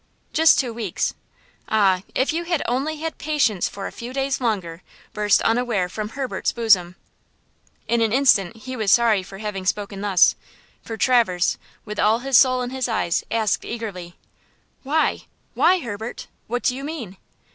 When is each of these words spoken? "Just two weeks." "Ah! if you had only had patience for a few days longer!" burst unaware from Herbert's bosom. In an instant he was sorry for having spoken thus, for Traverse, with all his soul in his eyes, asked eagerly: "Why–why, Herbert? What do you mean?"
"Just 0.33 0.57
two 0.59 0.73
weeks." 0.73 1.13
"Ah! 1.69 2.01
if 2.15 2.33
you 2.33 2.45
had 2.45 2.63
only 2.67 2.95
had 2.95 3.19
patience 3.19 3.69
for 3.69 3.85
a 3.85 3.91
few 3.91 4.13
days 4.13 4.41
longer!" 4.41 4.81
burst 5.13 5.43
unaware 5.43 5.87
from 5.87 6.09
Herbert's 6.09 6.51
bosom. 6.51 6.95
In 7.87 8.01
an 8.01 8.11
instant 8.11 8.55
he 8.57 8.75
was 8.75 8.91
sorry 8.91 9.21
for 9.21 9.37
having 9.37 9.63
spoken 9.63 10.01
thus, 10.01 10.35
for 10.81 10.97
Traverse, 10.97 11.59
with 11.85 11.99
all 11.99 12.17
his 12.17 12.35
soul 12.35 12.63
in 12.63 12.71
his 12.71 12.87
eyes, 12.87 13.23
asked 13.29 13.63
eagerly: 13.63 14.15
"Why–why, 14.81 15.81
Herbert? 15.81 16.25
What 16.47 16.63
do 16.63 16.75
you 16.75 16.83
mean?" 16.83 17.17